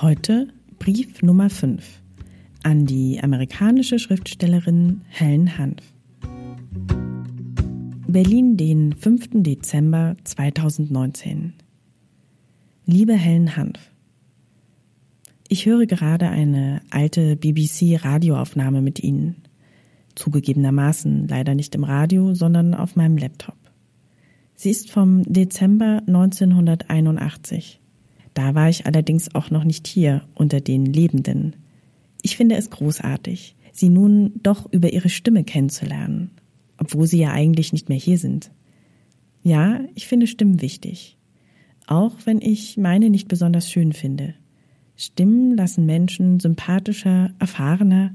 [0.00, 0.46] Heute
[0.78, 1.84] Brief Nummer 5
[2.62, 5.82] an die amerikanische Schriftstellerin Helen Hanf.
[8.06, 9.42] Berlin, den 5.
[9.42, 11.54] Dezember 2019.
[12.86, 13.90] Liebe Helen Hanf,
[15.48, 19.42] ich höre gerade eine alte BBC-Radioaufnahme mit Ihnen.
[20.14, 23.58] Zugegebenermaßen leider nicht im Radio, sondern auf meinem Laptop.
[24.54, 27.80] Sie ist vom Dezember 1981.
[28.38, 31.56] Da war ich allerdings auch noch nicht hier unter den Lebenden.
[32.22, 36.30] Ich finde es großartig, Sie nun doch über Ihre Stimme kennenzulernen,
[36.76, 38.52] obwohl Sie ja eigentlich nicht mehr hier sind.
[39.42, 41.18] Ja, ich finde Stimmen wichtig.
[41.88, 44.36] Auch wenn ich meine nicht besonders schön finde.
[44.94, 48.14] Stimmen lassen Menschen sympathischer, erfahrener,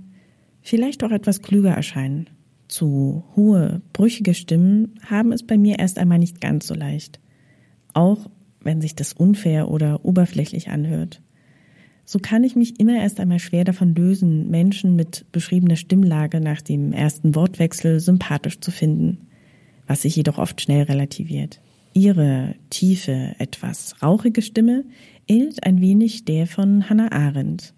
[0.62, 2.30] vielleicht auch etwas klüger erscheinen.
[2.70, 7.20] Zu hohe, brüchige Stimmen haben es bei mir erst einmal nicht ganz so leicht.
[7.94, 8.30] Auch
[8.64, 11.22] wenn sich das unfair oder oberflächlich anhört.
[12.06, 16.62] So kann ich mich immer erst einmal schwer davon lösen, Menschen mit beschriebener Stimmlage nach
[16.62, 19.28] dem ersten Wortwechsel sympathisch zu finden,
[19.88, 21.62] was sich jedoch oft schnell relativiert.
[21.94, 24.84] Ihre tiefe, etwas rauchige Stimme
[25.28, 27.74] ähnelt ein wenig der von Hannah Arendt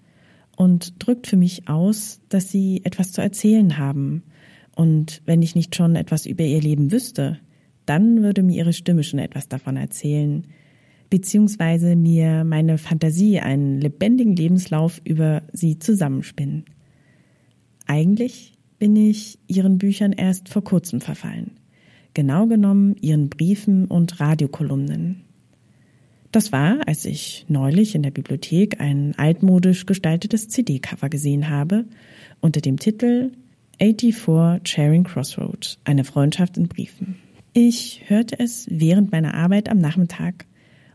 [0.56, 4.24] und drückt für mich aus, dass sie etwas zu erzählen haben.
[4.76, 7.40] Und wenn ich nicht schon etwas über ihr Leben wüsste,
[7.86, 10.48] dann würde mir ihre Stimme schon etwas davon erzählen,
[11.16, 16.66] beziehungsweise mir meine Fantasie einen lebendigen Lebenslauf über sie zusammenspinnen.
[17.88, 21.52] Eigentlich bin ich ihren Büchern erst vor kurzem verfallen.
[22.14, 25.22] Genau genommen ihren Briefen und Radiokolumnen.
[26.34, 31.86] Das war, als ich neulich in der Bibliothek ein altmodisch gestaltetes CD-Cover gesehen habe,
[32.42, 33.32] unter dem Titel
[33.80, 37.16] 84 Charing Crossroad, eine Freundschaft in Briefen.
[37.54, 40.46] Ich hörte es während meiner Arbeit am Nachmittag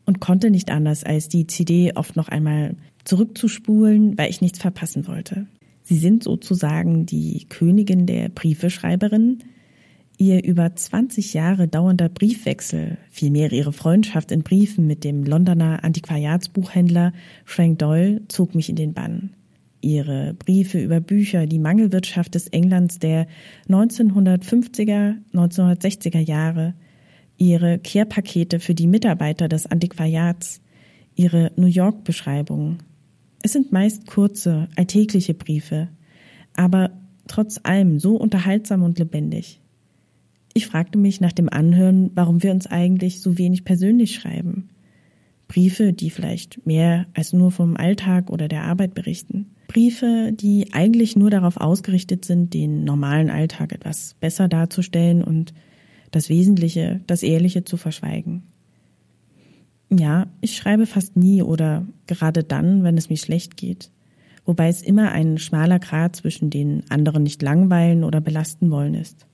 [0.07, 5.07] und konnte nicht anders, als die CD oft noch einmal zurückzuspulen, weil ich nichts verpassen
[5.07, 5.47] wollte.
[5.83, 9.43] Sie sind sozusagen die Königin der Briefeschreiberin,
[10.21, 17.15] Ihr über 20 Jahre dauernder Briefwechsel, vielmehr ihre Freundschaft in Briefen mit dem Londoner Antiquariatsbuchhändler
[17.47, 19.31] Frank Doyle zog mich in den Bann.
[19.81, 23.29] Ihre Briefe über Bücher, die Mangelwirtschaft des Englands der
[23.71, 26.75] 1950er, 1960er Jahre,
[27.41, 30.61] ihre Kehrpakete für die Mitarbeiter des Antiquariats,
[31.17, 32.83] ihre New York-Beschreibungen.
[33.43, 35.89] Es sind meist kurze, alltägliche Briefe,
[36.55, 36.91] aber
[37.27, 39.61] trotz allem so unterhaltsam und lebendig.
[40.53, 44.69] Ich fragte mich nach dem Anhören, warum wir uns eigentlich so wenig persönlich schreiben.
[45.49, 49.55] Briefe, die vielleicht mehr als nur vom Alltag oder der Arbeit berichten.
[49.67, 55.55] Briefe, die eigentlich nur darauf ausgerichtet sind, den normalen Alltag etwas besser darzustellen und
[56.11, 58.43] das Wesentliche, das Ehrliche zu verschweigen.
[59.91, 63.91] Ja, ich schreibe fast nie oder gerade dann, wenn es mir schlecht geht.
[64.45, 69.27] Wobei es immer ein schmaler Grat zwischen den anderen nicht langweilen oder belasten wollen ist.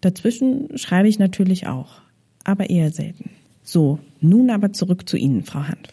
[0.00, 2.00] Dazwischen schreibe ich natürlich auch,
[2.44, 3.30] aber eher selten.
[3.62, 5.88] So, nun aber zurück zu Ihnen, Frau Hanf.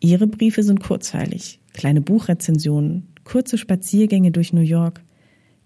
[0.00, 5.02] Ihre Briefe sind kurzweilig, kleine Buchrezensionen, kurze Spaziergänge durch New York,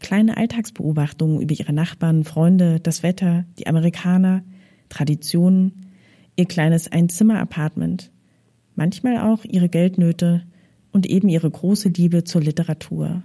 [0.00, 4.42] kleine Alltagsbeobachtungen über Ihre Nachbarn, Freunde, das Wetter, die Amerikaner,
[4.88, 5.86] Traditionen,
[6.36, 8.10] Ihr kleines Einzimmer-Apartment,
[8.74, 10.42] manchmal auch Ihre Geldnöte
[10.92, 13.22] und eben Ihre große Liebe zur Literatur.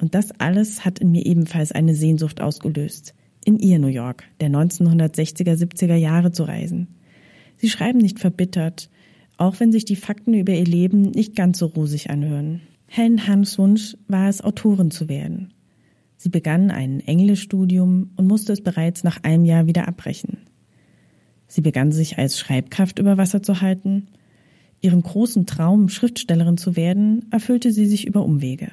[0.00, 3.14] Und das alles hat in mir ebenfalls eine Sehnsucht ausgelöst,
[3.44, 6.88] in ihr New York der 1960er, 70er Jahre zu reisen.
[7.56, 8.88] Sie schreiben nicht verbittert,
[9.36, 12.62] auch wenn sich die Fakten über ihr Leben nicht ganz so rosig anhören.
[12.86, 15.52] Helen Hans Wunsch war es, Autorin zu werden.
[16.22, 20.36] Sie begann ein Englischstudium und musste es bereits nach einem Jahr wieder abbrechen.
[21.46, 24.08] Sie begann sich als Schreibkraft über Wasser zu halten.
[24.82, 28.70] Ihren großen Traum, Schriftstellerin zu werden, erfüllte sie sich über Umwege.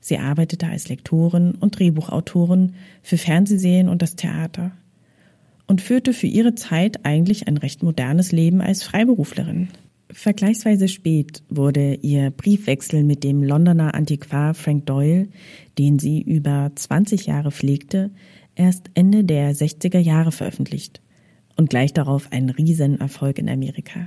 [0.00, 2.72] Sie arbeitete als Lektorin und Drehbuchautorin
[3.02, 4.72] für Fernsehserien und das Theater
[5.68, 9.68] und führte für ihre Zeit eigentlich ein recht modernes Leben als Freiberuflerin.
[10.14, 15.28] Vergleichsweise spät wurde ihr Briefwechsel mit dem Londoner Antiquar Frank Doyle,
[15.76, 18.12] den sie über 20 Jahre pflegte,
[18.54, 21.02] erst Ende der 60er Jahre veröffentlicht
[21.56, 24.04] und gleich darauf ein Riesenerfolg in Amerika.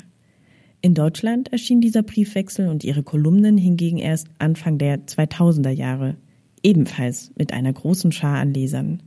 [0.79, 6.15] In Deutschland erschien dieser Briefwechsel und ihre Kolumnen hingegen erst Anfang der 2000er Jahre,
[6.63, 9.03] ebenfalls mit einer großen Schar an Lesern.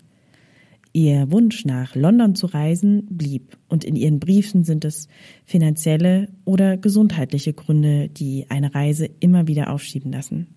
[0.93, 5.07] Ihr Wunsch nach London zu reisen blieb und in ihren Briefen sind es
[5.45, 10.49] finanzielle oder gesundheitliche Gründe, die eine Reise immer wieder aufschieben lassen.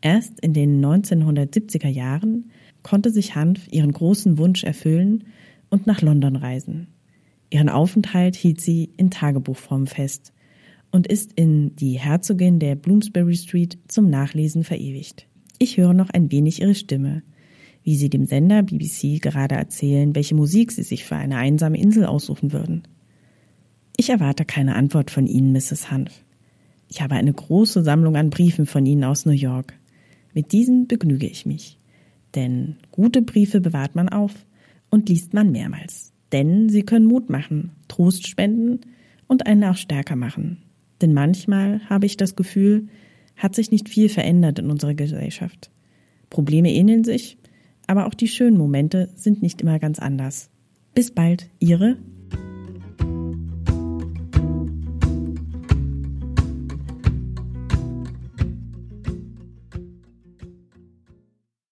[0.00, 2.50] Erst in den 1970er Jahren
[2.82, 5.24] konnte sich Hanf ihren großen Wunsch erfüllen
[5.70, 6.88] und nach London reisen.
[7.48, 10.32] Ihren Aufenthalt hielt sie in Tagebuchform fest
[10.90, 15.28] und ist in Die Herzogin der Bloomsbury Street zum Nachlesen verewigt.
[15.60, 17.22] Ich höre noch ein wenig ihre Stimme–
[17.84, 22.06] wie sie dem Sender BBC gerade erzählen, welche Musik sie sich für eine einsame Insel
[22.06, 22.82] aussuchen würden.
[23.96, 25.90] Ich erwarte keine Antwort von Ihnen, Mrs.
[25.90, 26.24] Hanf.
[26.88, 29.74] Ich habe eine große Sammlung an Briefen von Ihnen aus New York.
[30.32, 31.78] Mit diesen begnüge ich mich.
[32.34, 34.32] Denn gute Briefe bewahrt man auf
[34.90, 36.12] und liest man mehrmals.
[36.32, 38.80] Denn sie können Mut machen, Trost spenden
[39.28, 40.62] und einen auch stärker machen.
[41.00, 42.88] Denn manchmal habe ich das Gefühl,
[43.36, 45.70] hat sich nicht viel verändert in unserer Gesellschaft.
[46.30, 47.38] Probleme ähneln sich,
[47.86, 50.50] aber auch die schönen Momente sind nicht immer ganz anders.
[50.94, 51.96] Bis bald, Ihre